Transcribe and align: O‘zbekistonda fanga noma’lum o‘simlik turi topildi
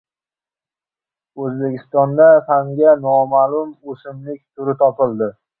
O‘zbekistonda 1.43 2.27
fanga 2.49 2.97
noma’lum 3.05 3.77
o‘simlik 3.95 4.41
turi 4.43 4.77
topildi 4.85 5.33